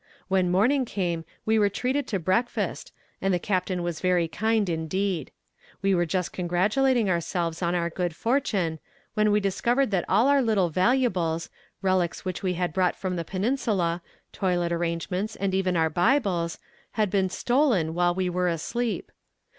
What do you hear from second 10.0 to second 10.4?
all